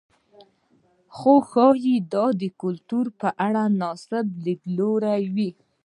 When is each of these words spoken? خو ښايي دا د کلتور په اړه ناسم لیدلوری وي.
خو 1.15 1.33
ښايي 1.49 1.95
دا 2.13 2.25
د 2.41 2.43
کلتور 2.61 3.05
په 3.19 3.29
اړه 3.45 3.63
ناسم 3.81 4.25
لیدلوری 4.45 5.23
وي. 5.35 5.49